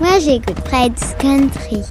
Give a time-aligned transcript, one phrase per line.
[0.00, 1.82] Moi, j'écoute Fred's Country.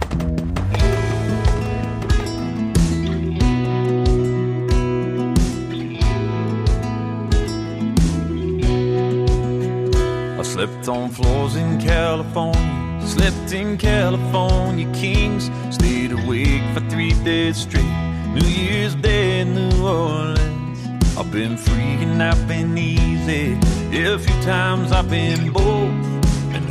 [10.40, 17.58] I slept on floors in California, slept in California Kings, stayed awake for three days
[17.58, 17.86] straight.
[18.34, 20.80] New Year's Day in New Orleans.
[21.16, 23.56] I've been free and I've been easy.
[23.92, 25.94] A few times I've been bold,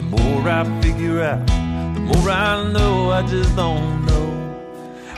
[0.09, 4.29] more I figure out, the more I know I just don't know.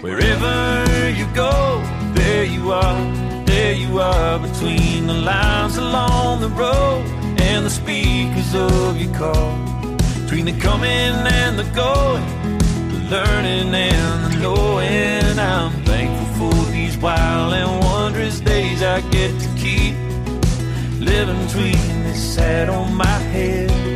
[0.00, 1.82] Wherever you go,
[2.14, 7.04] there you are, there you are, between the lines along the road
[7.40, 9.66] and the speakers of your car.
[10.22, 12.24] Between the coming and the going,
[12.92, 19.38] the learning and the knowing, I'm thankful for these wild and wondrous days I get
[19.40, 19.94] to keep
[20.98, 23.89] living between this hat on my head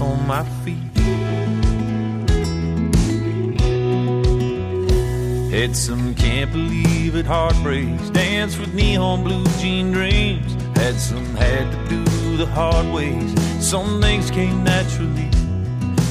[0.00, 0.76] on my feet.
[5.50, 10.54] Had some can't believe it heartbreaks, danced with neon blue jean dreams.
[10.76, 15.28] Had some had to do the hard ways, some things came naturally.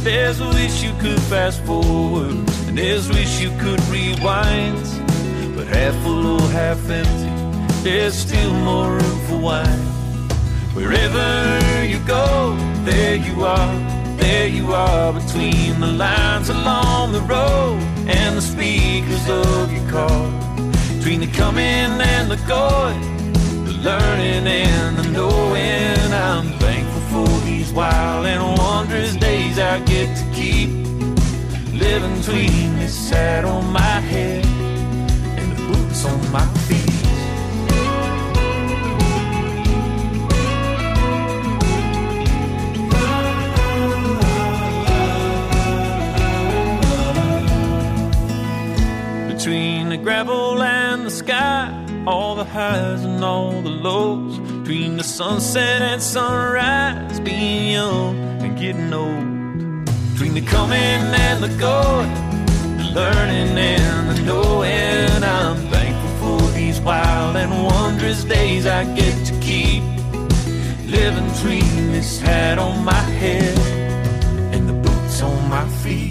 [0.03, 2.35] There's a wish you could fast forward,
[2.67, 4.83] and there's a wish you could rewind.
[5.55, 9.79] But half full or half empty, there's still more room for wine.
[10.73, 12.57] Wherever you go,
[12.87, 13.79] there you are,
[14.15, 20.31] there you are, between the lines along the road and the speakers of your car.
[20.97, 23.01] Between the coming and the going,
[23.65, 30.15] the learning and the knowing, I'm thankful for these wild and wondrous days I get
[30.19, 30.69] to keep
[31.73, 34.45] living between this hat on my head
[35.37, 36.86] and the boots on my feet.
[50.07, 51.67] Gravel and the sky,
[52.07, 54.39] all the highs and all the lows.
[54.39, 59.83] Between the sunset and sunrise, being young and getting old.
[60.13, 62.13] Between the coming and the going,
[62.77, 65.23] the learning and the knowing.
[65.25, 69.83] I'm thankful for these wild and wondrous days I get to keep
[70.85, 73.57] living between this hat on my head
[74.55, 76.06] and the boots on my feet.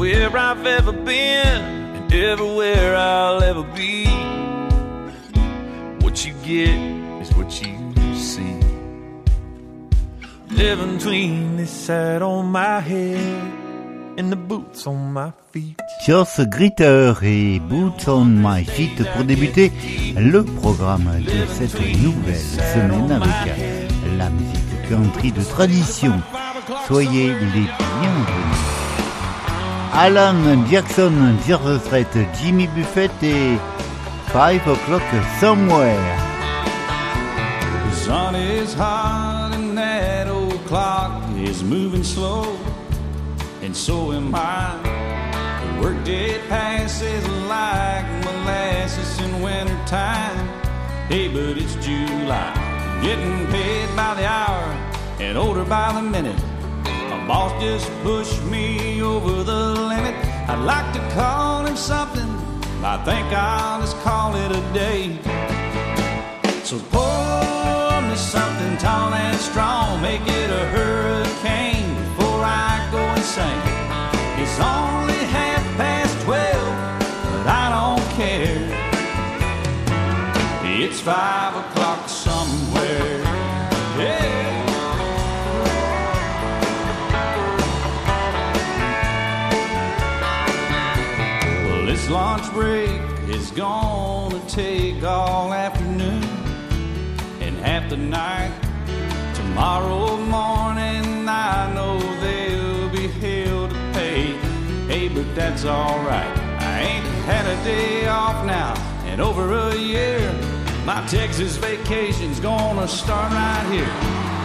[0.00, 1.60] Everywhere I've ever been
[1.94, 4.06] and everywhere I'll ever be.
[6.00, 6.74] What you get
[7.20, 8.56] is what you see.
[10.48, 13.20] Living between this hat on my head
[14.16, 15.78] and the boots on my feet.
[16.06, 19.70] Joss Gritter et Boots on My Feet pour débuter
[20.16, 23.52] le programme de cette nouvelle semaine avec
[24.16, 26.22] la musique country de tradition.
[26.86, 28.39] Soyez les bienvenus.
[29.92, 32.06] Alan Jackson, Dire Strait,
[32.38, 33.58] Jimmy Buffett et
[34.28, 35.02] Five O'Clock
[35.40, 36.16] Somewhere.
[37.88, 42.56] The sun is hot and that old clock is moving slow,
[43.62, 44.78] and so am I.
[45.64, 50.48] The workday passes like molasses in wintertime.
[51.08, 52.54] Hey, but it's July,
[53.02, 54.62] getting paid by the hour
[55.18, 56.40] and older by the minute.
[57.30, 60.16] Boss just pushed me over the limit.
[60.50, 62.28] I'd like to call him something.
[62.82, 65.16] I think I'll just call it a day.
[66.64, 73.62] So pour me something tall and strong, make it a hurricane before I go insane.
[74.42, 76.74] It's only half past twelve,
[77.30, 78.58] but I don't care.
[80.64, 81.69] It's five o'clock
[93.60, 96.22] gonna take all afternoon
[97.42, 98.50] and half the night.
[99.34, 104.32] Tomorrow morning, I know they'll be hell to pay.
[104.88, 106.38] Hey, but that's alright.
[106.58, 108.72] I ain't had a day off now
[109.12, 110.20] in over a year.
[110.86, 113.92] My Texas vacation's gonna start right here.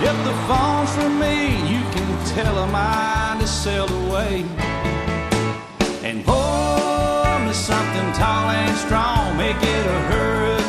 [0.10, 4.44] If the phone's for me, you can tell them I just sailed away.
[6.04, 6.45] And me
[7.56, 10.65] something tall and strong, make it a hurricane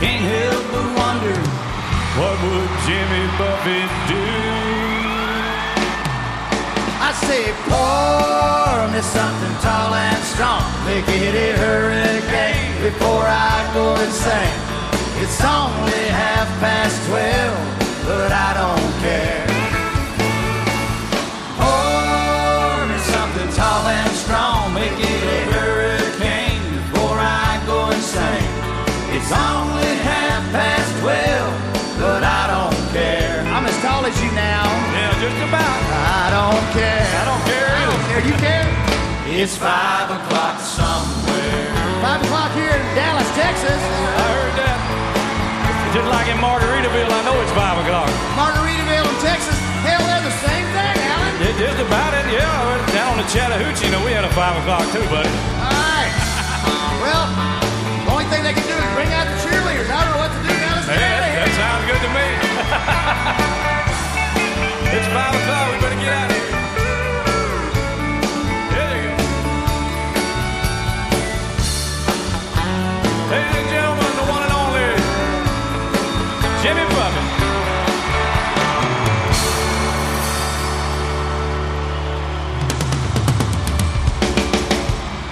[0.00, 1.38] can't help but wonder
[2.18, 4.22] what would Jimmy Buffett do?
[7.08, 10.66] I say, pour me something tall and strong.
[10.84, 14.58] Make it a hurricane before I go insane.
[15.22, 17.58] It's only half past twelve,
[18.04, 19.46] but I don't care.
[21.54, 24.74] Pour me something tall and strong.
[24.74, 28.47] Make it a hurricane before I go insane.
[29.28, 31.52] It's only half past twelve,
[32.00, 33.44] but I don't care.
[33.52, 34.64] I'm as tall as you now.
[34.96, 35.68] Yeah, just about.
[35.68, 37.04] I don't care.
[37.04, 38.24] I don't care I don't care.
[38.24, 38.64] You care?
[39.28, 41.68] It's five o'clock somewhere.
[42.00, 43.76] Five o'clock here in Dallas, Texas.
[43.76, 44.80] I heard that.
[45.92, 48.08] Just like in Margaritaville, I know it's five o'clock.
[48.32, 49.60] Margaritaville in Texas.
[49.84, 51.32] Hell, they're the same thing, Alan.
[51.36, 52.96] Yeah, just about it, yeah.
[52.96, 55.28] Down on the Chattahoochee, you know, we had a five o'clock too, buddy.
[55.28, 56.08] All right.
[57.04, 57.67] Well, the only thing
[58.48, 59.90] they can do is bring out the cheerleaders.
[59.92, 60.80] I don't know what to do now.
[60.80, 62.24] Let's Hey, get out that, that sounds good to me.
[64.96, 65.68] it's five o'clock.
[65.68, 66.48] We better get out of here.
[68.72, 69.20] There you go.
[73.28, 74.96] Ladies and gentlemen, the one and only
[76.64, 77.28] Jimmy Buffett.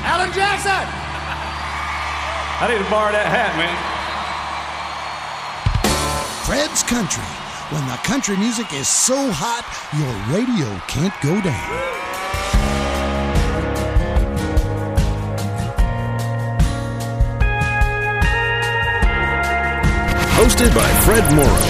[0.04, 0.95] Alan Jackson.
[2.58, 3.76] I need to borrow that hat, man.
[6.46, 7.22] Fred's Country.
[7.68, 11.52] When the country music is so hot, your radio can't go down.
[20.38, 21.60] Hosted by Fred Morrow,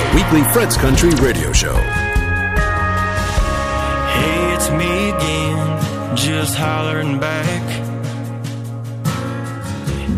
[0.00, 1.76] the weekly Fred's Country radio show.
[4.16, 7.81] Hey, it's me again, just hollering back.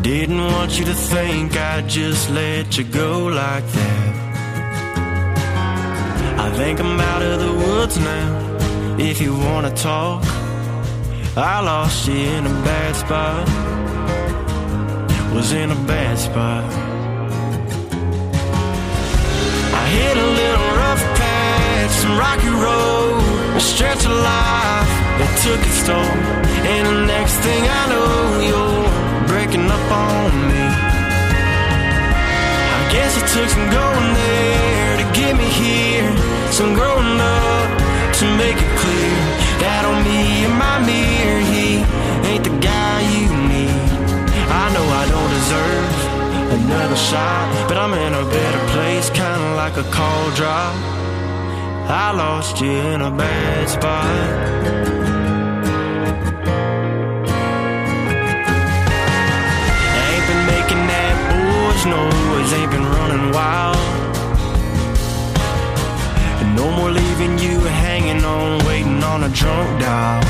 [0.04, 4.14] Didn't want you to think I'd just let you go like that.
[6.38, 8.96] I think I'm out of the woods now.
[8.98, 10.22] If you wanna talk,
[11.38, 13.48] I lost you in a bad spot.
[15.34, 16.70] Was in a bad spot.
[19.80, 25.60] I hit a little rough patch, some rocky road, a stretch of life that took
[25.70, 26.12] its toll.
[26.72, 28.73] And the next thing I know, you're
[29.62, 30.66] up on me.
[32.74, 36.10] I guess it took some going there to get me here,
[36.50, 37.68] some growing up
[38.18, 39.14] to make it clear
[39.62, 41.86] that on me and my mirror, he
[42.26, 43.78] ain't the guy you need.
[44.50, 45.94] I know I don't deserve
[46.58, 50.74] another shot, but I'm in a better place, kinda like a call drop.
[51.86, 55.03] I lost you in a bad spot.
[61.86, 63.76] Noise, ain't been running wild.
[66.40, 70.22] And no more leaving you hanging on, waiting on a drunk dial.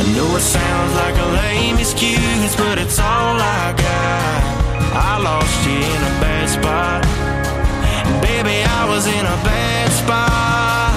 [0.00, 4.40] I know it sounds like a lame excuse, but it's all I got.
[5.08, 7.00] I lost you in a bad spot.
[8.06, 10.92] And baby, I was in a bad spot.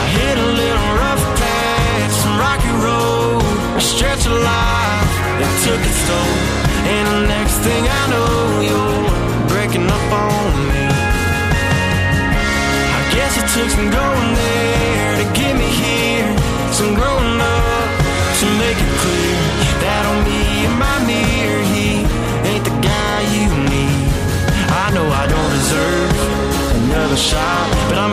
[0.00, 5.05] I hit a little rough patch, some rocky road, a stretch of life
[5.40, 6.36] that took its toll.
[6.86, 9.10] And the next thing I know, you're
[9.52, 10.84] breaking up on me.
[12.98, 16.30] I guess it took some going there to get me here,
[16.72, 17.88] some growing up
[18.40, 19.36] to make it clear
[19.82, 22.04] that on me and my mirror, he
[22.48, 24.08] ain't the guy you need.
[24.84, 26.12] I know I don't deserve
[26.86, 28.12] another shot, but I'm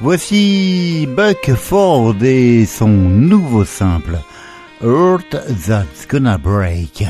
[0.00, 4.18] Voici Buck Ford et son nouveau simple
[4.80, 5.30] Earth
[5.66, 7.02] That's Gonna Break.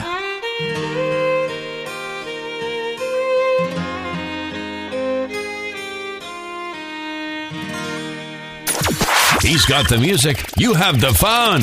[9.42, 11.62] He's got the music, you have the fun.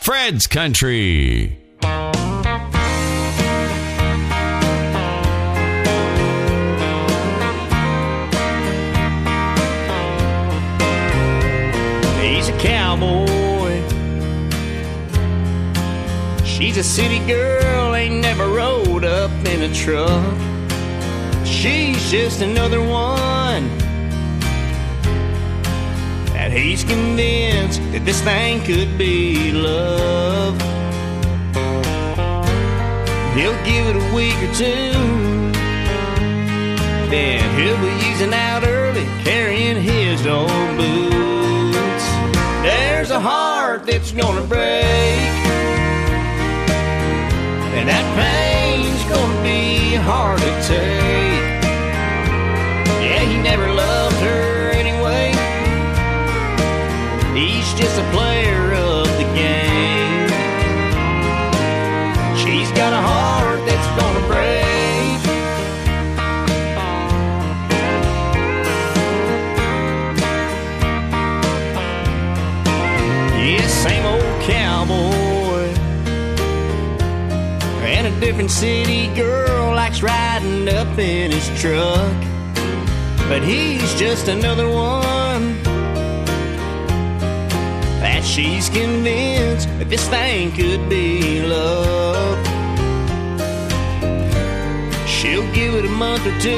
[0.00, 1.57] Fred's Country.
[12.88, 13.82] Cowboy.
[16.42, 20.34] She's a city girl, ain't never rode up in a truck.
[21.44, 23.68] She's just another one
[26.32, 30.58] that he's convinced that this thing could be love.
[33.36, 34.92] He'll give it a week or two,
[37.10, 41.37] then he'll be using out early, carrying his old boots.
[42.68, 45.32] There's a heart that's gonna break,
[47.78, 51.62] and that pain's gonna be hard to take.
[53.04, 55.32] Yeah, he never loved her anyway.
[57.38, 58.37] He's just a player
[78.38, 82.22] different city girl likes riding up in his truck.
[83.28, 85.60] But he's just another one
[88.00, 92.38] that she's convinced that this thing could be love.
[95.08, 96.48] She'll give it a month or two.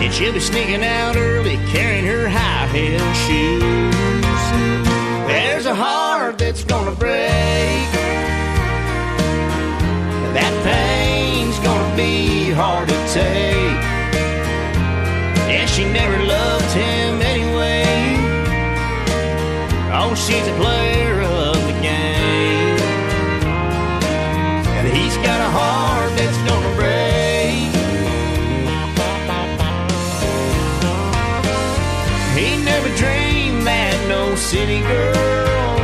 [0.00, 4.44] And she'll be sneaking out early, carrying her high heel shoes.
[5.26, 7.41] There's a heart that's gonna break.
[12.02, 13.80] Be hard to take.
[15.52, 17.84] Yeah, she never loved him anyway.
[20.00, 22.78] Oh, she's a player of the game.
[24.76, 27.70] And he's got a heart that's gonna break.
[32.38, 35.76] He never dreamed that no city girl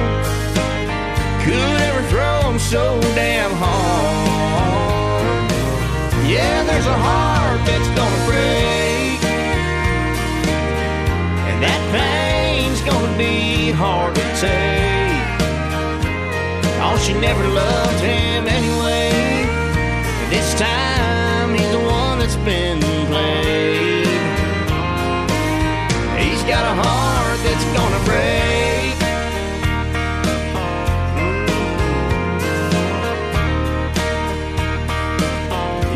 [1.44, 2.82] could ever throw him so
[3.14, 4.27] damn hard.
[6.38, 9.18] Yeah, there's a heart that's gonna break.
[11.49, 15.26] And that pain's gonna be hard to take.
[16.85, 19.11] Oh, she never loved him anyway.
[20.21, 22.78] And this time he's the one that's been
[23.11, 24.07] played.
[26.23, 28.95] He's got a heart that's gonna break.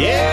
[0.04, 0.31] Yeah,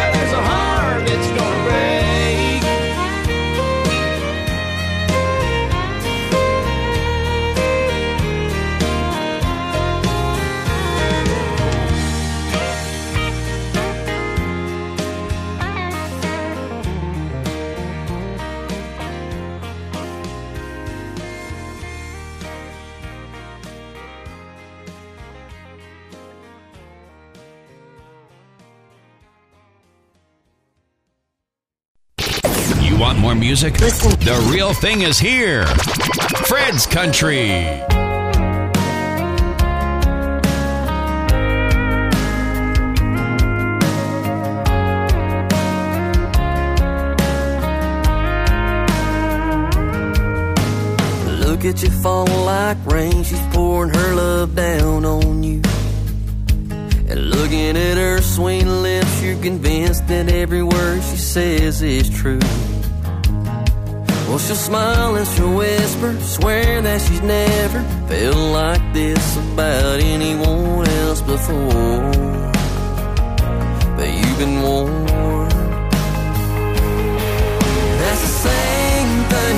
[33.50, 33.74] music?
[33.74, 35.66] The real thing is here.
[36.46, 37.50] Fred's Country.
[51.42, 53.24] Look at you fall like rain.
[53.24, 55.64] She's pouring her love down on you.
[57.10, 62.40] And looking at her sweet lips, you're convinced that every word she says is true.
[64.30, 70.88] Well, she'll smile and she'll whisper, swear that she's never felt like this about anyone
[71.02, 72.12] else before.
[73.98, 75.10] But you've been warned.
[78.02, 79.58] That's the same thing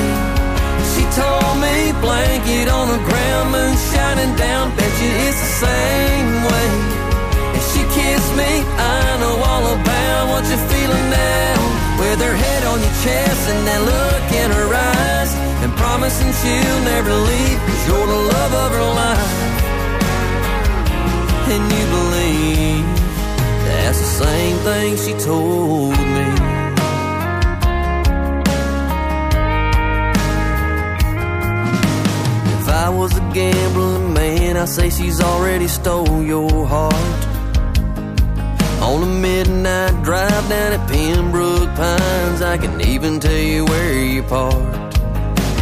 [0.94, 1.92] she told me.
[2.00, 4.74] Blanket on the ground, moon shining down.
[4.78, 6.70] Bet you it's the same way.
[7.56, 8.52] And she kissed me.
[8.80, 11.61] I know all about what you're feeling now.
[12.02, 15.32] With her head on your chest and that look in her eyes.
[15.64, 17.60] And promising she'll never leave.
[17.68, 19.32] Cause you're the love of her life.
[21.54, 23.02] And you believe
[23.68, 26.28] that's the same thing she told me.
[32.58, 37.31] If I was a gambling man I'd say she's already stole your heart.
[38.92, 44.22] On a midnight drive down at Pembroke Pines, I can even tell you where you
[44.22, 45.00] parked.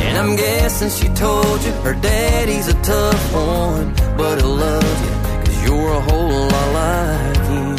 [0.05, 5.13] And I'm guessing she told you her daddy's a tough one, but he'll love you,
[5.45, 7.75] cause you're a whole lot like him.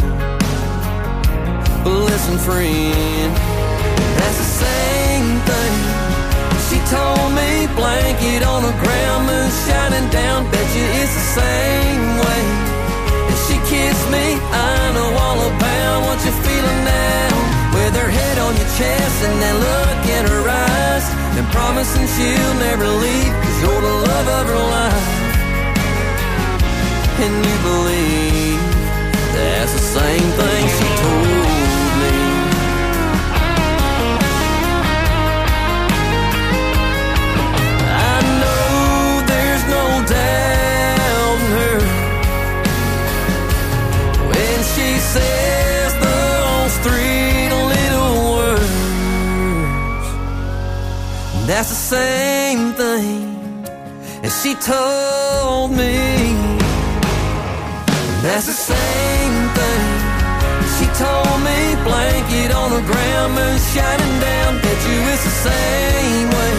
[1.83, 3.33] But listen, friend,
[4.19, 5.75] that's the same thing.
[6.69, 12.05] She told me blanket on the ground, moon shining down, bet you it's the same
[12.23, 12.70] way.
[13.71, 17.31] Kissed me, I know all about what you're feeling now.
[17.71, 21.07] With her head on your chest and that look in her eyes,
[21.39, 25.09] and promising she'll never leave, cause you're the love of her life.
[27.23, 28.61] And you believe
[29.39, 31.40] that's the same thing she told
[65.21, 66.55] It's the same way.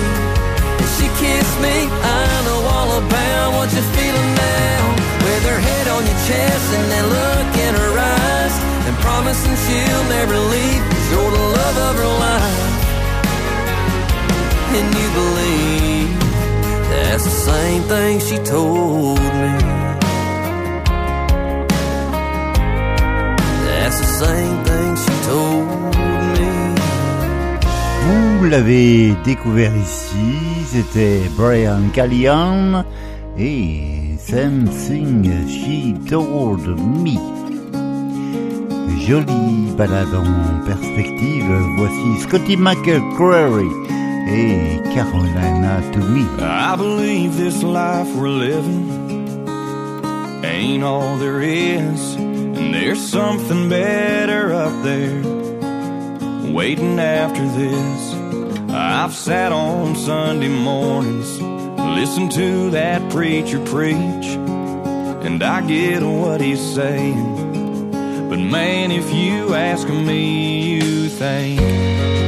[0.77, 1.89] And she kissed me.
[1.89, 4.81] I know all about what you're feeling now.
[5.25, 10.05] With her head on your chest and that look in her eyes, and promising she'll
[10.13, 10.83] never leave.
[11.09, 12.61] You're the love of her life.
[14.77, 16.19] And you believe
[16.91, 19.80] that's the same thing she told me.
[28.41, 32.83] Vous l'avez découvert ici, c'était Brian Callihan
[33.37, 37.19] et Something She Told Me.
[39.05, 41.45] Jolie balade en perspective,
[41.77, 43.69] voici Scotty McCreary
[44.27, 46.25] et Carolina Toomey.
[46.39, 48.89] I believe this life we're living
[50.43, 55.21] ain't all there is, and there's something better up there
[56.51, 58.20] waiting after this.
[58.83, 64.25] I've sat on Sunday mornings, listened to that preacher preach,
[65.25, 67.91] and I get what he's saying.
[68.29, 71.59] But man, if you ask me, you think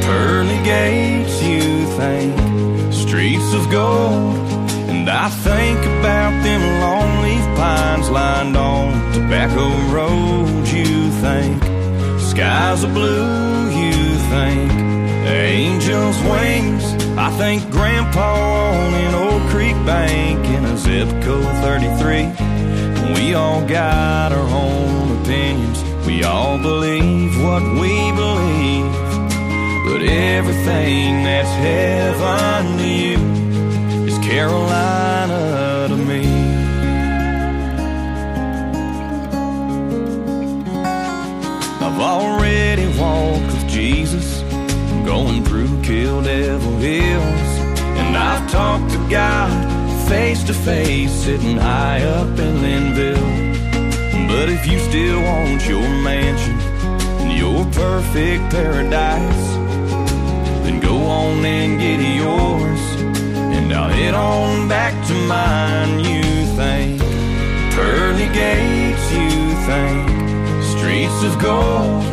[0.04, 4.36] pearly gates, you think streets of gold.
[4.92, 11.62] And I think about them long leaf pines lined on tobacco road, you think
[12.20, 13.92] skies are blue, you
[14.30, 14.73] think
[16.14, 17.18] angels' wings.
[17.18, 18.34] I think Grandpa
[18.70, 23.14] on an old creek bank in a zip code 33.
[23.14, 25.82] We all got our own opinions.
[26.06, 28.92] We all believe what we believe.
[29.86, 33.18] But everything that's heaven to you
[34.06, 36.24] is Carolina to me.
[41.80, 44.33] I've already walked with Jesus,
[45.04, 47.50] going through Kill Devil Hills,
[47.98, 53.44] and I've talked to God face to face, sitting high up in Linville.
[54.28, 56.58] But if you still want your mansion
[57.20, 59.46] and your perfect paradise,
[60.64, 62.80] then go on and get yours,
[63.56, 66.00] and I'll head on back to mine.
[66.00, 66.22] You
[66.56, 67.00] think
[67.74, 70.08] pearly gates, you think
[70.76, 72.04] streets of gold,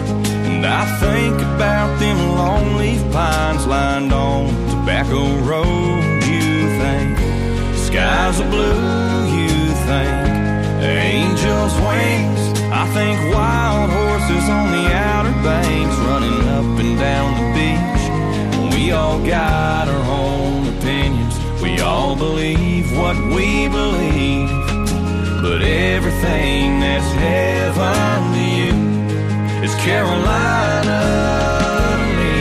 [0.64, 6.04] and I think about them long leaf pines lined on Tobacco Road.
[6.30, 7.18] You think
[7.78, 9.56] skies are blue, you
[9.90, 12.42] think angels' wings.
[12.70, 18.76] I think wild horses on the outer banks running up and down the beach.
[18.76, 21.34] We all got our own opinions.
[21.60, 24.50] We all believe what we believe.
[25.42, 28.31] But everything that's heaven
[29.64, 31.00] is Carolina
[31.98, 32.36] to me.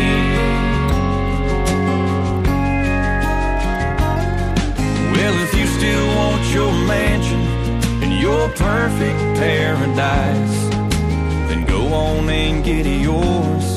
[5.13, 7.43] Well, if you still want your mansion
[8.03, 10.59] and your perfect paradise,
[11.49, 13.69] then go on and get yours,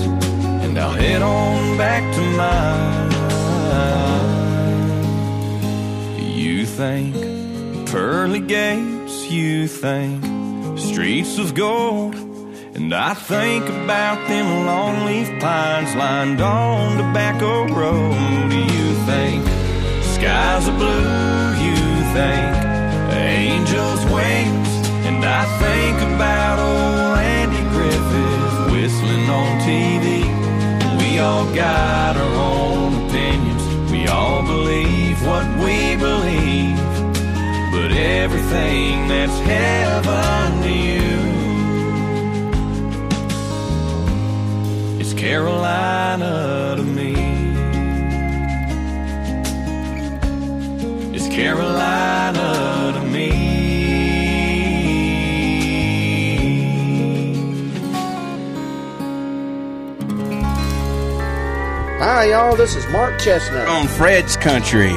[0.63, 3.11] and I'll head on back to mine.
[6.17, 7.15] You think
[7.89, 10.23] pearly gates, you think
[10.79, 12.22] streets of gold.
[12.75, 18.51] And I think about them long leaf pines lined on Tobacco Road.
[18.51, 19.45] You think
[20.15, 21.77] skies are blue, you
[22.17, 22.49] think
[23.13, 24.69] angels wings?
[25.05, 30.25] And I think about old Andy Griffith whistling on TV.
[30.97, 33.91] We all got our own opinions.
[33.91, 36.81] We all believe what we believe.
[37.71, 41.12] But everything that's heaven to you
[45.23, 47.13] Carolina to me.
[51.15, 53.29] Is Carolina to me.
[61.99, 62.57] Hi, y'all.
[62.57, 64.91] This is Mark Chesnutt on Fred's Country.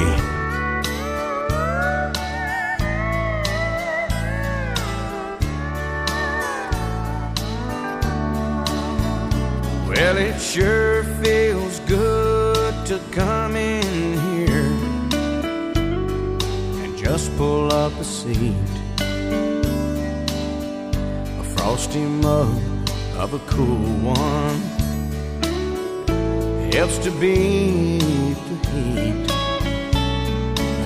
[10.17, 14.73] Well, it sure feels good to come in here
[16.83, 18.55] and just pull up a seat.
[21.39, 22.59] A frosty mug
[23.15, 24.59] of a cool one
[26.73, 29.27] helps to beat the heat.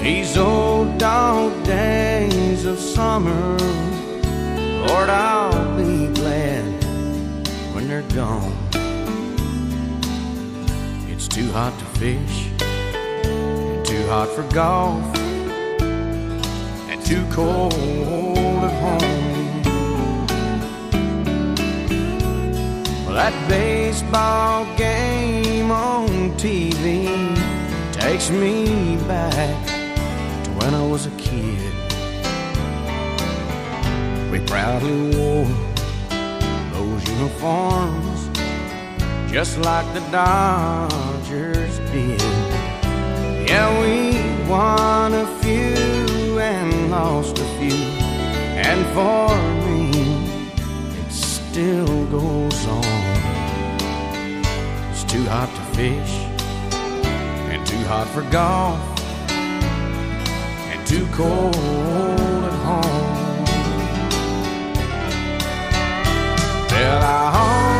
[0.04, 3.58] These old dog days of summer,
[4.88, 6.84] Lord, I'll be glad
[7.74, 8.61] when they're gone.
[11.52, 12.48] Too hot to fish,
[13.26, 15.04] and too hot for golf,
[16.90, 19.62] and too cold at home.
[23.04, 27.36] Well, that baseball game on TV
[27.92, 29.68] takes me back
[30.46, 31.60] to when I was a kid.
[34.32, 35.52] We proudly wore
[36.72, 38.30] those uniforms
[39.30, 41.11] just like the Dodgers
[41.92, 42.22] did.
[43.50, 43.96] Yeah, we
[44.50, 47.84] won a few and lost a few,
[48.70, 49.92] and for me,
[51.00, 52.86] it still goes on.
[54.92, 56.14] It's too hot to fish,
[57.52, 58.80] and too hot for golf,
[60.72, 63.46] and too cold at home.
[66.72, 67.71] Well, I only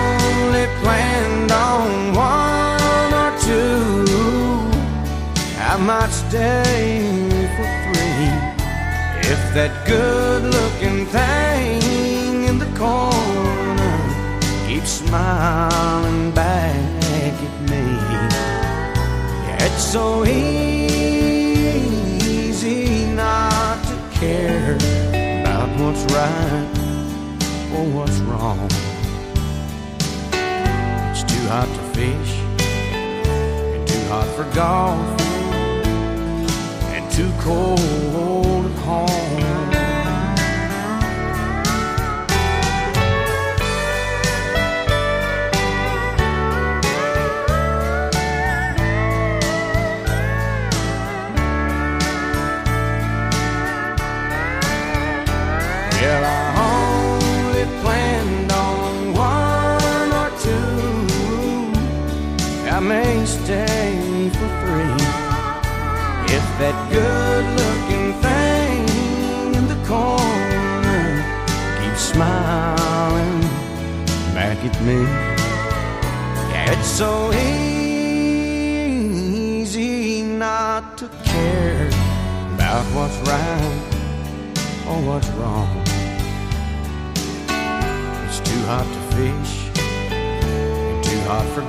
[6.02, 7.06] Might stay
[7.56, 8.34] for three
[9.30, 13.98] if that good looking thing in the corner
[14.68, 17.86] keeps smiling back at me.
[19.64, 21.06] It's so easy
[23.14, 26.68] not to care about what's right
[27.76, 28.70] or what's wrong.
[31.12, 32.34] It's too hot to fish,
[33.76, 35.06] and too hot for golf,
[37.22, 39.51] too cold at home.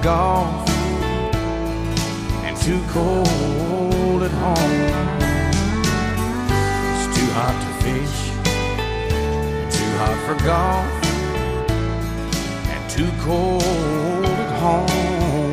[0.02, 0.68] Golf,
[2.44, 5.18] and too cold at home.
[6.90, 8.16] It's too hot to fish,
[9.70, 10.90] too hot for golf,
[12.72, 15.52] and too cold at home.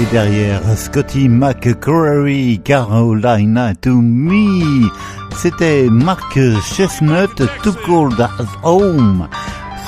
[0.00, 4.88] Et derrière, Scotty McCreery, Carolina to Me.
[5.36, 9.28] C'était Mark Chesnutt, Too Cold at Home,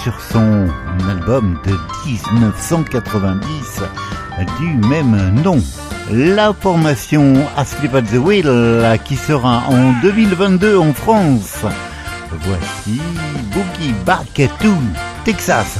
[0.07, 0.69] sur son
[1.11, 1.73] album de
[2.07, 3.83] 1990
[4.61, 5.59] du même nom.
[6.13, 11.65] La formation Asleep at the Wheel, qui sera en 2022 en France.
[12.31, 13.01] Voici
[13.53, 14.71] Boogie Back to
[15.25, 15.77] Texas.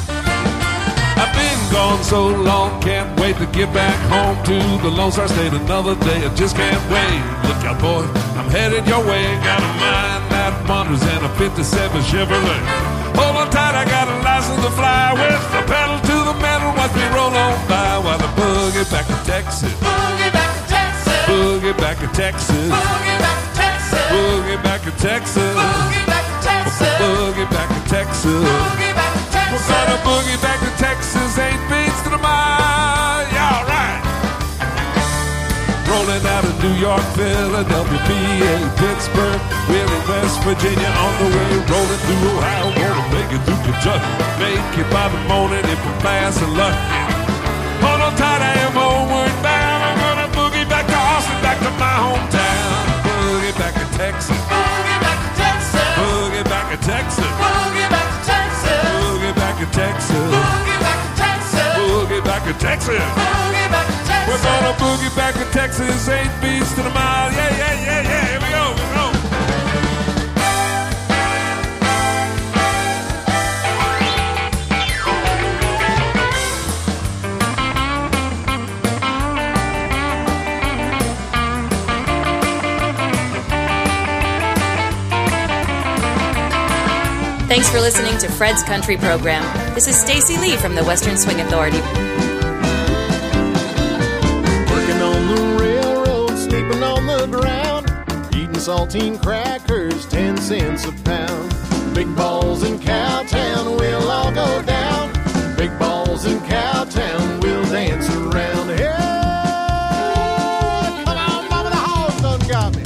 [1.17, 5.29] I've been gone so long, can't wait to get back home to the Lone Star
[5.29, 6.27] State another day.
[6.27, 7.23] I just can't wait.
[7.47, 8.03] Look out, boy,
[8.37, 9.23] I'm headed your way.
[9.45, 12.96] Got a mind that wanders in a 57 Chevrolet.
[13.17, 16.71] Hold on tight, I got a license to fly with the pedal to the metal.
[16.77, 19.73] Watch me roll on by while I boogie back to Texas.
[19.81, 21.25] Boogie back to Texas.
[21.25, 22.69] Boogie back to Texas.
[22.69, 24.13] Boogie back to Texas.
[24.13, 25.57] Boogie back to Texas.
[25.57, 25.76] Boogie back to Texas.
[36.87, 39.41] York, Philadelphia, PA, Pittsburgh.
[39.67, 44.07] We're in West Virginia on the way, rolling through Ohio, gonna make it through Kentucky.
[44.39, 46.79] Make it by the morning if we're fast and lucky.
[47.83, 49.81] Hold on tight, I am homeward bound.
[49.83, 52.71] I'm gonna boogie back to Austin, back to my hometown.
[53.03, 54.39] Boogie back to Texas.
[54.47, 55.91] Boogie back to Texas.
[55.99, 57.33] Boogie back to Texas.
[57.43, 58.79] Boogie back to Texas.
[58.95, 60.23] Boogie back to Texas.
[60.23, 61.51] Boogie back to Texas.
[61.83, 63.03] Boogie back to Texas.
[63.03, 63.96] Boogie back to Texas.
[64.27, 67.31] We're gonna boogie back to Texas, eight beats to the mile.
[67.33, 68.27] Yeah, yeah, yeah, yeah.
[68.27, 68.75] Here we go.
[68.75, 69.07] Here we go.
[87.49, 89.45] Thanks for listening to Fred's Country Program.
[89.75, 91.81] This is Stacy Lee from the Western Swing Authority.
[98.67, 101.55] Saltine crackers, ten cents a pound.
[101.95, 105.13] Big balls in Cowtown, we'll all go down.
[105.57, 108.71] Big balls in Cowtown, we'll dance around.
[108.71, 108.93] Hey,
[111.05, 112.83] come on, mama, the hogs done got me.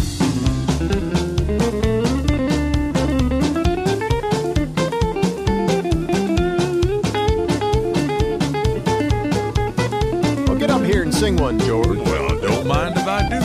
[10.47, 12.01] Well, get up here and sing one, George.
[12.01, 13.40] Well, don't mind if I do,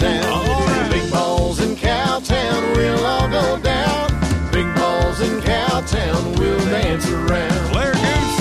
[0.00, 0.90] balls in.
[0.90, 4.10] Big balls in Cowtown, we'll all go down.
[4.52, 7.72] Big balls in Cowtown, we'll dance around.
[7.72, 8.40] Claire Goose.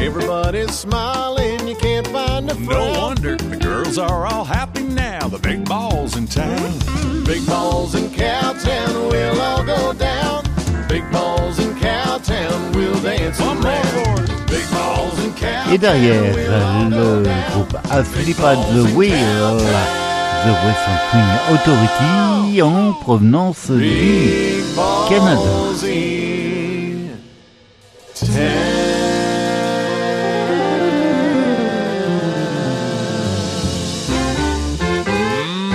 [0.00, 2.66] Everybody's smiling, you can't find a frown.
[2.66, 5.28] No wonder the girls are all happy now.
[5.28, 6.95] The big balls in town.
[15.72, 16.22] Et derrière,
[16.90, 19.12] le groupe A the Wheel,
[20.44, 24.62] The Western Swing Authority, en provenance du
[25.08, 25.40] Canada.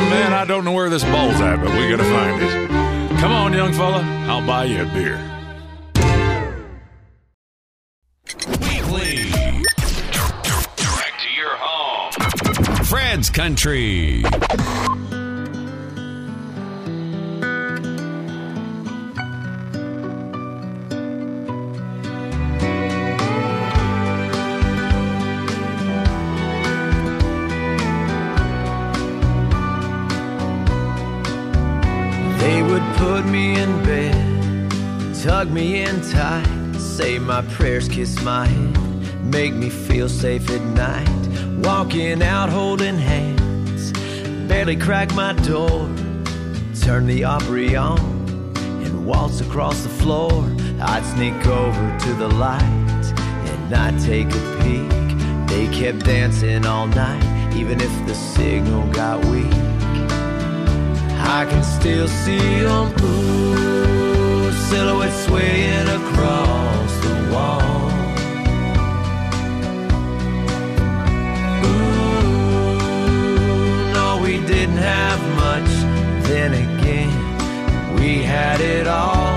[0.10, 3.20] Man, I don't know where this ball's at, but we gotta find it.
[3.20, 5.41] Come on, young fella, I'll buy you a beer.
[37.02, 41.21] Say my prayers, kiss my head, make me feel safe at night.
[41.64, 43.92] Walking out holding hands,
[44.48, 45.88] barely crack my door,
[46.82, 48.00] turn the Opry on,
[48.84, 50.32] and waltz across the floor.
[50.82, 53.06] I'd sneak over to the light,
[53.46, 55.48] and I'd take a peek.
[55.50, 59.54] They kept dancing all night, even if the signal got weak.
[61.24, 67.81] I can still see them, ooh, silhouettes swaying across the wall.
[74.82, 75.72] Have much.
[76.28, 77.14] Then again,
[77.96, 79.36] we had it all.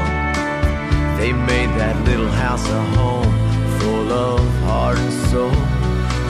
[1.18, 3.32] They made that little house a home
[3.78, 5.54] full of heart and soul,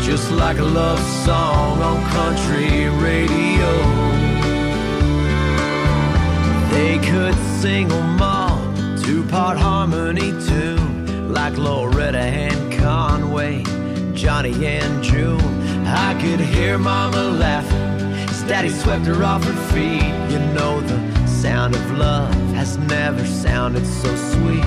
[0.02, 3.72] just like a love song on country radio.
[6.74, 8.58] They could sing 'em all,
[9.04, 13.62] two-part harmony tune, like Loretta and Conway,
[14.14, 15.54] Johnny and June.
[15.86, 17.83] I could hear Mama laughing
[18.46, 20.04] Daddy swept her off her feet.
[20.30, 24.64] You know the sound of love has never sounded so sweet.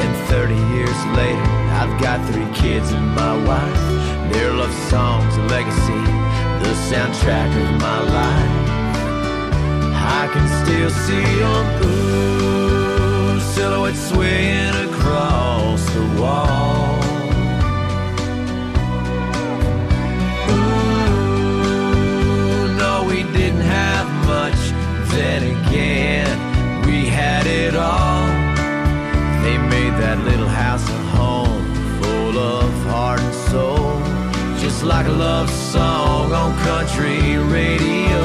[0.00, 1.42] And 30 years later,
[1.76, 4.32] I've got three kids and my wife.
[4.32, 6.02] Their love songs, a legacy,
[6.64, 8.76] the soundtrack of my life.
[10.18, 16.65] I can still see them, ooh, silhouettes swaying across the wall.
[36.96, 38.20] Country radio.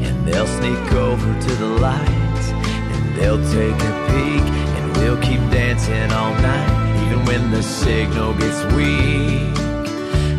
[0.00, 5.40] and they'll sneak over to the lights and they'll take a peek and we'll keep
[5.50, 6.57] dancing all night
[7.38, 9.56] when the signal gets weak.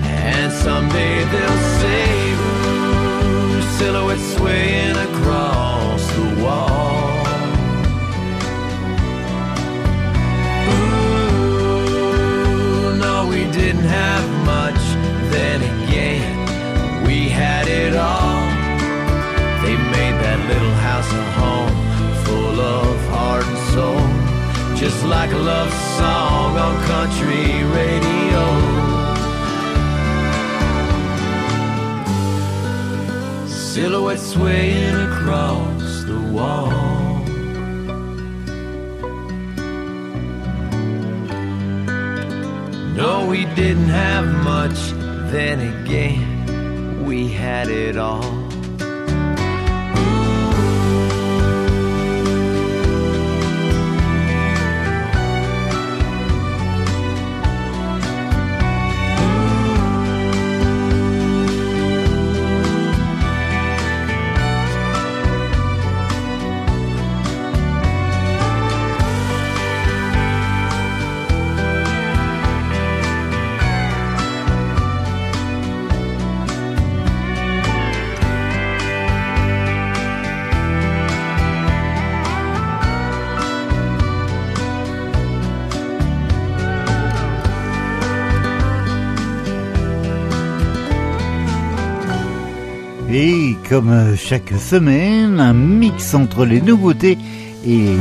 [0.03, 5.48] And someday they'll say ooh silhouettes swaying across
[24.79, 28.43] just like a love song on country radio.
[33.45, 36.71] Silhouette swaying across the wall.
[42.95, 44.79] No, we didn't have much,
[45.29, 48.38] then again, we had it all.
[93.69, 97.19] Comme chaque semaine, un mix entre les nouveautés
[97.65, 97.95] et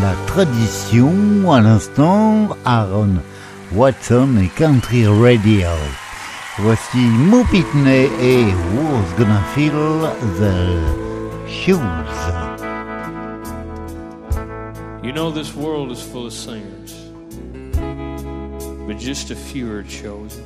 [0.00, 1.52] la tradition.
[1.52, 3.16] À l'instant, Aaron
[3.74, 5.68] Watson et Country Radio.
[6.58, 9.72] Voici Mo Pitney et Who's Gonna Fill
[10.38, 10.80] the
[11.46, 11.78] Shoes.
[15.02, 16.94] You know, this world is full of singers,
[18.86, 20.44] but just a few are chosen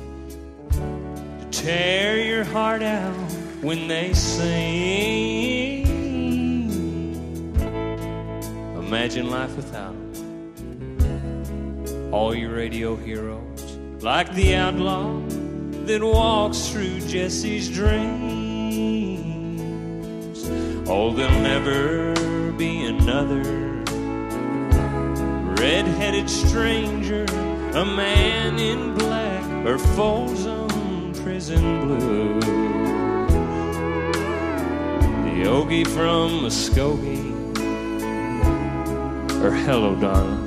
[0.71, 5.85] to tear your heart out when they sing.
[8.77, 9.95] Imagine life without
[12.11, 15.19] all your radio heroes, like the outlaw
[15.85, 18.37] that walks through Jessi's dreams.
[20.89, 22.13] Oh, there'll never
[22.53, 23.43] be another
[25.61, 27.25] red-headed stranger,
[27.73, 32.66] a man in black, or Folsom prison blue.
[35.43, 37.31] Okie from Muskogee,
[39.43, 40.43] or Hello, darling.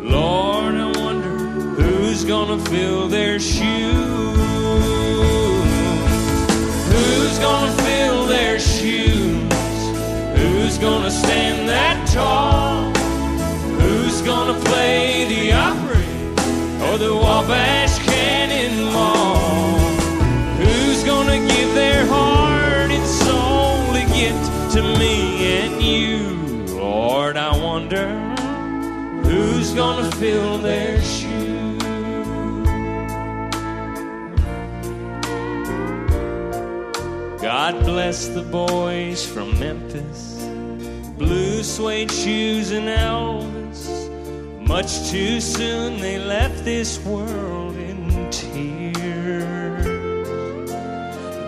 [0.00, 1.38] Lord, I wonder
[1.82, 3.60] who's gonna fill their shoes.
[6.92, 9.52] Who's gonna fill their shoes?
[10.36, 12.90] Who's gonna stand that tall?
[13.80, 16.06] Who's gonna play the Opry
[16.86, 19.36] or the Wabash Cannonball?
[20.56, 22.29] Who's gonna give their heart
[24.72, 26.76] to me and you?
[26.76, 28.06] Lord, I wonder
[29.24, 31.82] who's gonna fill their shoes.
[37.42, 40.44] God bless the boys from Memphis,
[41.18, 44.08] blue suede shoes and Elvis.
[44.68, 49.84] Much too soon they left this world in tears.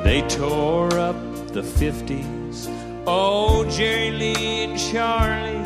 [0.02, 1.16] They tore up
[1.52, 2.41] the 50s.
[3.04, 5.56] Oh, Jerry Lee and Charlie.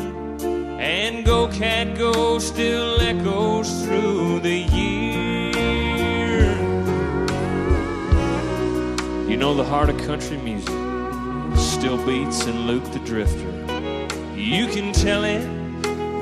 [0.79, 5.57] And Go Cat Go still echoes through the years.
[9.29, 10.73] You know, the heart of country music
[11.55, 13.51] still beats in Luke the Drifter.
[14.35, 15.45] You can tell it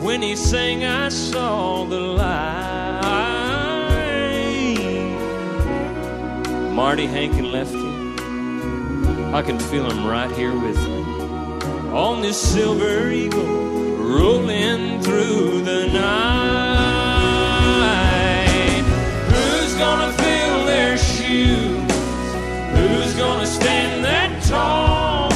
[0.03, 3.01] when he sang, I saw the light.
[6.73, 7.95] Marty, Hank, and Lefty,
[9.33, 11.04] I can feel him right here with me
[11.95, 16.03] on this silver eagle rolling through the night.
[19.31, 21.89] Who's gonna fill their shoes?
[22.75, 25.31] Who's gonna stand that tall?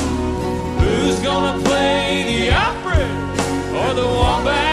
[0.80, 3.06] Who's gonna play the Opry
[3.80, 4.69] or the Wabash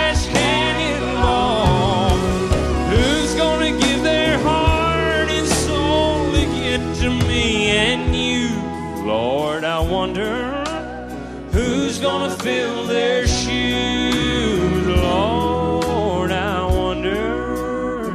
[12.19, 14.87] gonna fill their shoes.
[14.87, 18.11] Lord, I wonder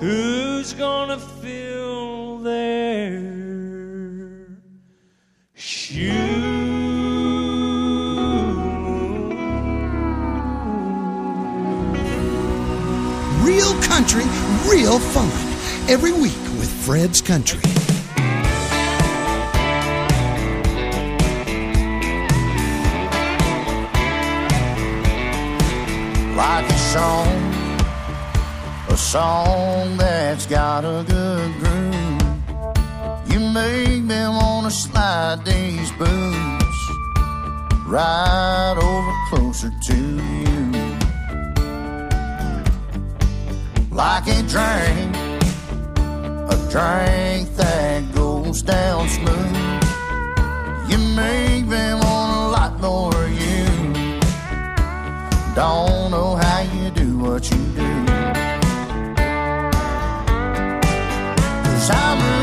[0.00, 3.22] who's gonna fill their
[5.54, 6.12] shoes.
[13.42, 14.24] Real country,
[14.68, 15.30] real fun.
[15.88, 17.71] Every week with Fred's Country.
[26.92, 27.26] Song,
[28.90, 32.22] a song that's got a good groove.
[33.32, 36.80] You make me wanna slide these boots
[37.86, 39.98] right over closer to
[40.44, 40.60] you.
[43.90, 45.16] Like a drink,
[46.54, 49.82] a drink that goes down smooth.
[50.90, 53.62] You make me want a lot more you.
[55.54, 56.51] Don't know how
[57.22, 58.04] what you do.
[61.64, 62.41] Cause I'm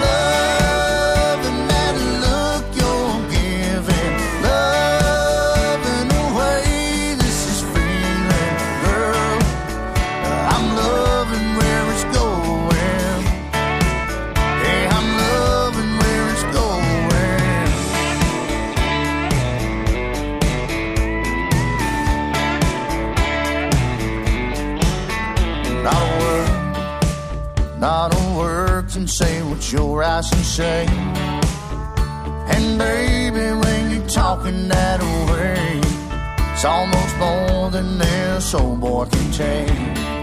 [28.36, 30.86] word, not a say what your eyes can say.
[32.54, 35.80] And baby, when you're talking that way,
[36.54, 40.19] it's almost more than this old boy can take.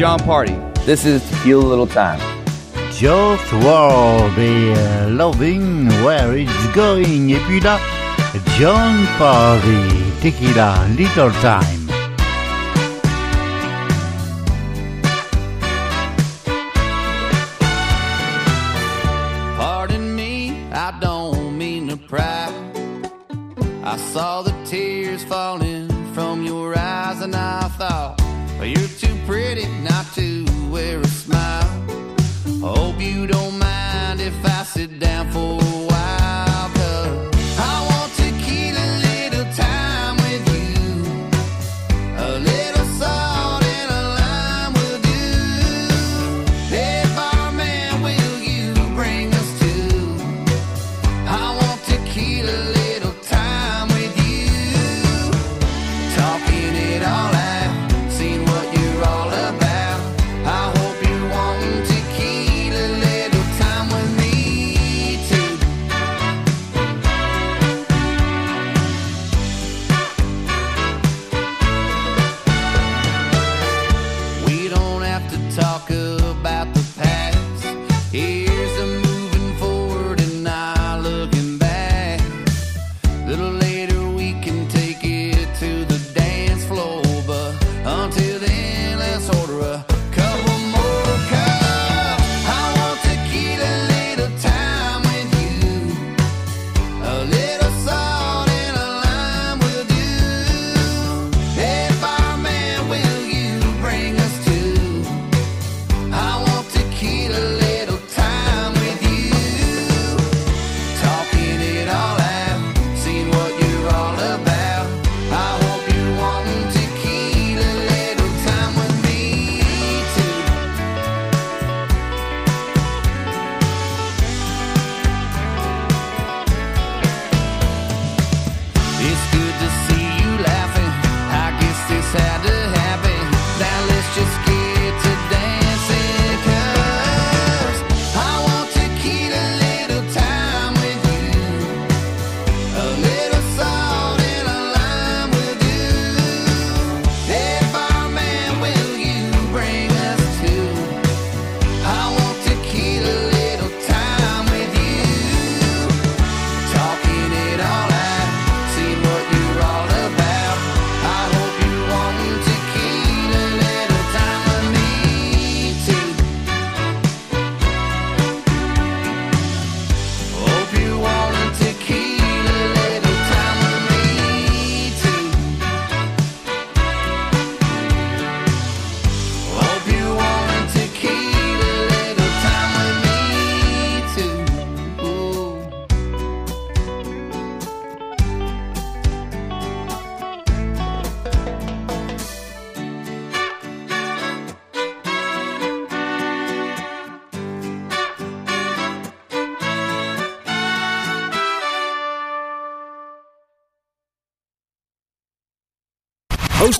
[0.00, 0.56] Jon Pardi.
[0.86, 2.18] This is Tequila Little Time.
[2.90, 7.28] Josh Ward et Loving Where It's Going.
[7.28, 7.78] Et puis là,
[8.58, 9.76] Jon Pardi,
[10.22, 11.79] Tequila, Little Time.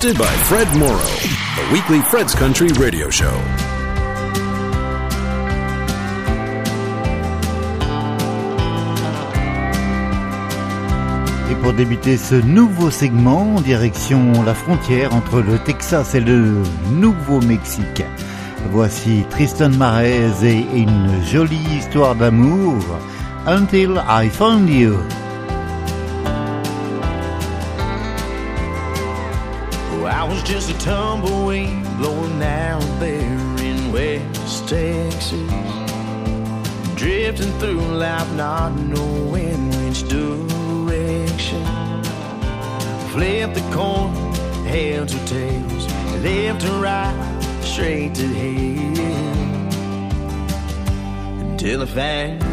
[0.01, 3.31] By Fred Morrow, the weekly Fred's Country radio show.
[11.51, 18.03] Et pour débuter ce nouveau segment, direction la frontière entre le Texas et le Nouveau-Mexique.
[18.71, 22.79] Voici Tristan Marez et une jolie histoire d'amour.
[23.45, 24.97] Until I Found You.
[30.31, 35.51] Was just a tumbleweed blowing down there in West Texas.
[36.95, 41.65] Drifting through life, not knowing which direction.
[43.11, 44.13] Flip the coin,
[44.65, 45.85] heads or tails,
[46.23, 49.01] left or right, straight to hell.
[51.41, 52.50] Until I found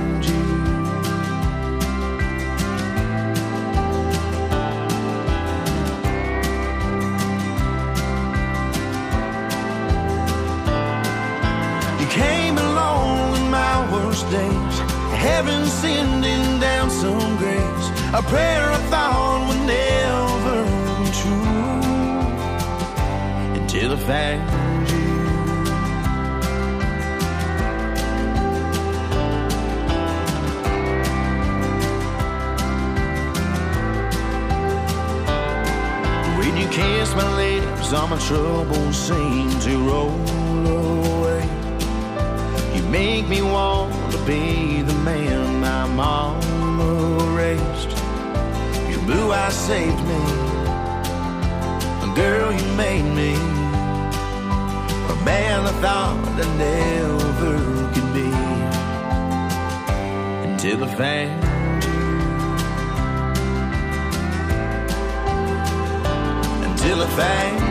[12.19, 14.77] came along in my worst days.
[15.27, 17.87] Heaven sending down some grace.
[18.21, 20.59] A prayer I thought would never
[20.99, 21.69] be true.
[23.59, 25.09] Until I found you.
[36.39, 40.15] When you kiss my lips, all my troubles seem to roll
[40.77, 41.08] away.
[42.91, 47.91] Make me want to be the man my mama raised.
[48.91, 50.49] Your blue eyes saved me.
[52.19, 53.35] Girl, you made me
[55.13, 57.55] a man I thought I never
[57.93, 58.29] could be.
[60.49, 61.45] Until I found.
[66.65, 67.68] Until I found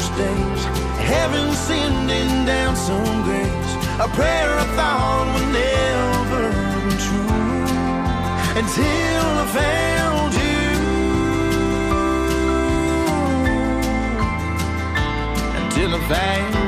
[0.00, 0.64] worst days,
[1.08, 3.72] heaven sending down some grace.
[4.00, 6.44] A prayer I thought would never
[6.86, 7.40] be true
[8.60, 10.62] until I found you.
[15.60, 16.59] Until I found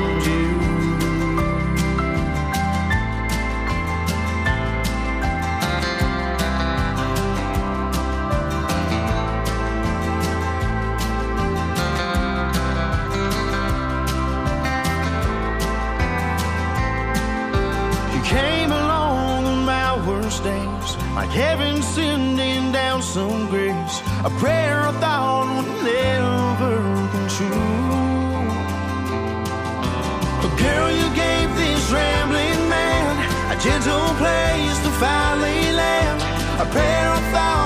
[21.33, 23.95] heaven sending down some grace.
[24.23, 26.75] A prayer I thought would never
[27.11, 27.73] come true.
[30.41, 33.13] But girl, you gave this rambling man
[33.51, 36.21] a gentle place to finally land.
[36.61, 37.62] A prayer I thought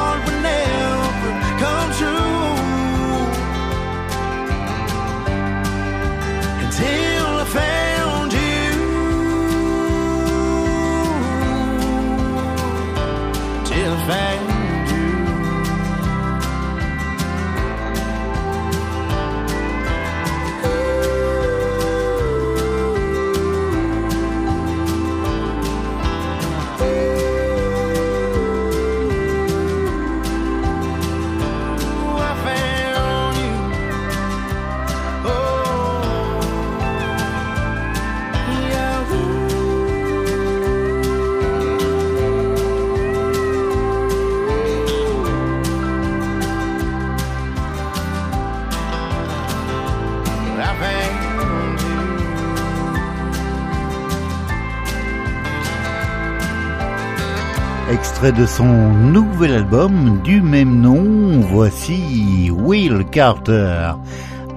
[57.89, 63.93] Extrait de son nouvel album du même nom, voici Will Carter.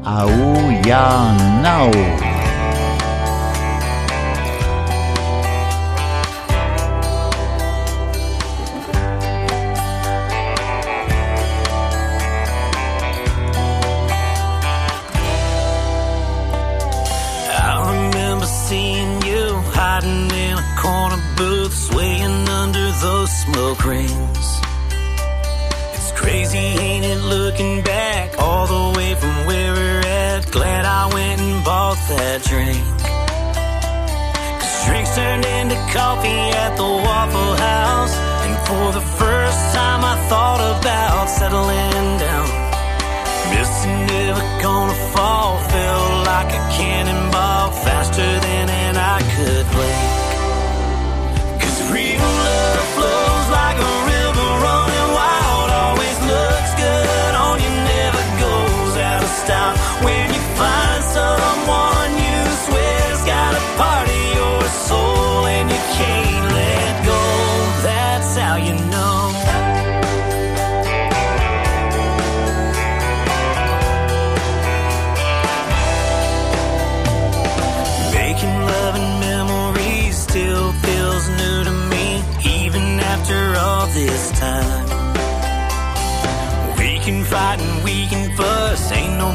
[0.05, 0.28] Ao
[0.85, 2.39] Ya Now.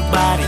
[0.06, 0.45] nobody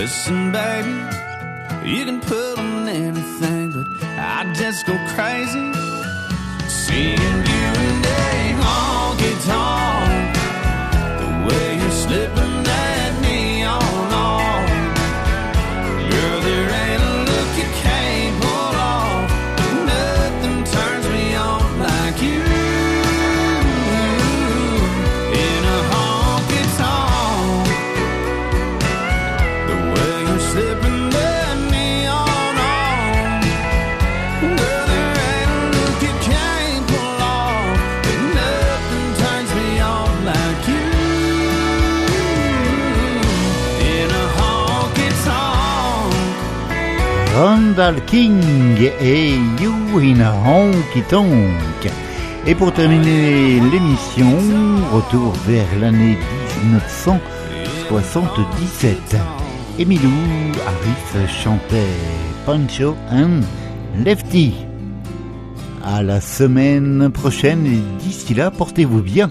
[0.00, 0.88] Listen, baby,
[1.84, 5.74] you can put on anything, but I just go crazy
[6.70, 9.99] seeing you and Dave honky tonk.
[47.70, 48.42] Randall King
[49.00, 51.88] et You in a Honky Tonk.
[52.44, 54.36] Et pour terminer l'émission,
[54.92, 56.18] retour vers l'année
[56.64, 59.16] 1977.
[59.78, 60.10] Emilou
[60.66, 61.94] Harris chantait
[62.44, 63.42] Pancho and
[64.04, 64.66] Lefty.
[65.84, 69.30] À la semaine prochaine et d'ici là, portez-vous bien.